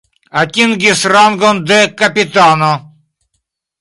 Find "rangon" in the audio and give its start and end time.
1.13-1.57